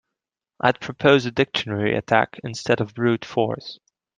[0.61, 3.79] I'd propose a dictionary attack instead of brute force.